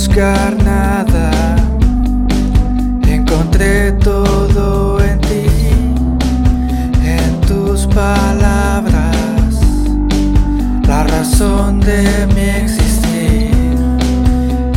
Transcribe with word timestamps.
Buscar 0.00 0.54
nada, 0.62 1.56
encontré 3.08 3.90
todo 3.90 5.02
en 5.02 5.18
ti, 5.22 5.48
en 7.04 7.40
tus 7.40 7.84
palabras, 7.88 9.58
la 10.86 11.02
razón 11.02 11.80
de 11.80 12.28
mi 12.32 12.42
existir, 12.42 13.50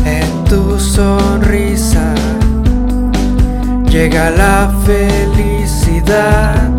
en 0.06 0.44
tu 0.50 0.80
sonrisa, 0.80 2.16
llega 3.92 4.32
la 4.32 4.72
felicidad, 4.88 6.71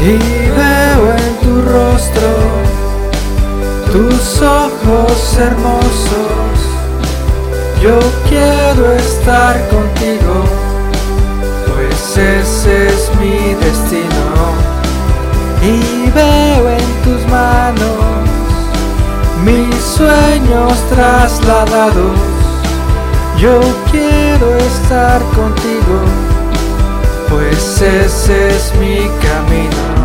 Y 0.00 0.16
veo 0.16 1.12
en 1.16 1.36
tu 1.42 1.60
rostro 1.62 2.28
tus 3.92 4.40
ojos 4.42 5.36
hermosos. 5.38 6.58
Yo 7.82 7.98
quiero 8.28 8.92
estar 8.92 9.56
contigo, 9.68 10.44
pues 11.66 12.16
ese 12.16 12.88
es 12.88 13.10
mi 13.18 13.54
destino. 13.54 14.28
Y 15.62 16.10
veo 16.10 16.68
en 16.70 17.02
tus 17.02 17.26
manos 17.28 18.28
mis 19.44 19.74
sueños 19.82 20.74
trasladados. 20.90 22.18
Yo 23.36 23.60
quiero 23.90 24.56
estar 24.56 25.20
contigo 25.34 26.27
pues 27.28 27.80
ese 27.82 28.48
es 28.48 28.72
mi 28.80 29.08
camino. 29.22 29.98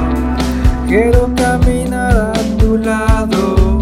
Quiero 0.88 1.30
caminar 1.36 2.16
a 2.16 2.58
tu 2.58 2.78
lado, 2.78 3.80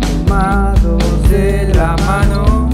tomados 0.00 1.30
de 1.30 1.72
la 1.74 1.96
mano, 2.06 2.70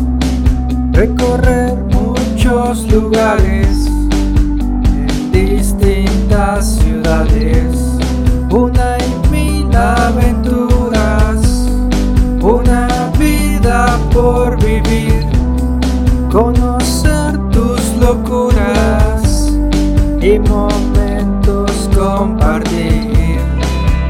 recorrer 0.92 1.74
muchos 1.92 2.86
lugares 2.92 3.86
en 4.12 5.32
distintas 5.32 6.76
ciudades, 6.76 7.98
una 8.50 8.93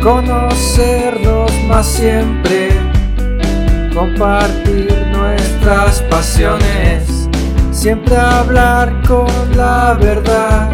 conocernos 0.04 1.50
más 1.66 1.86
siempre, 1.86 2.68
compartir 3.94 4.94
nuestras 5.16 6.02
pasiones, 6.10 7.30
siempre 7.70 8.14
hablar 8.14 8.92
con 9.08 9.26
la 9.56 9.96
verdad 9.98 10.70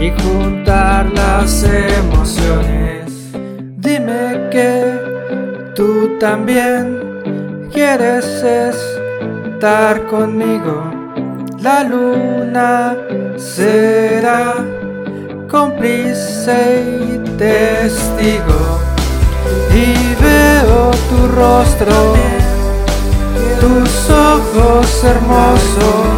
y 0.00 0.10
juntar 0.22 1.06
las 1.14 1.62
emociones. 1.62 3.12
Dime 3.76 4.48
que 4.50 5.72
tú 5.76 6.18
también 6.18 7.20
quieres 7.72 8.26
estar 8.42 10.04
conmigo. 10.06 10.82
La 11.60 11.84
luna 11.84 12.96
será 13.36 14.54
cómplice 15.48 16.84
y 17.02 17.18
testigo. 17.38 18.80
Y 19.72 20.14
veo 20.22 20.90
tu 21.10 21.28
rostro, 21.34 22.14
tus 23.60 24.10
ojos 24.10 25.04
hermosos. 25.04 26.16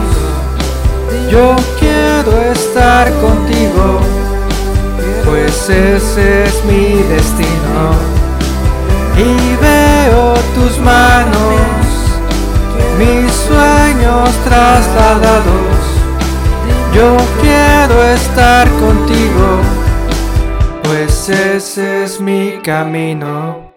Yo 1.31 1.55
quiero 1.79 2.41
estar 2.53 3.13
contigo, 3.21 4.01
pues 5.25 5.69
ese 5.69 6.45
es 6.45 6.65
mi 6.65 7.03
destino. 7.15 7.83
Y 9.17 9.57
veo 9.61 10.35
tus 10.55 10.79
manos 10.79 11.69
mis 12.99 13.33
sueños 13.33 14.31
trasladados. 14.45 15.69
Yo 16.95 17.17
quiero 17.41 17.68
estar 18.15 18.69
contigo, 18.81 19.61
pues 20.83 21.29
ese 21.29 22.05
es 22.05 22.21
mi 22.21 22.59
camino. 22.63 23.68